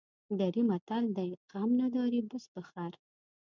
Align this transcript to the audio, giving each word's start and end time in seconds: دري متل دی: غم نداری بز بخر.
دري 0.39 0.61
متل 0.69 1.05
دی: 1.17 1.29
غم 1.51 1.69
نداری 1.81 2.19
بز 2.29 2.43
بخر. 2.53 2.91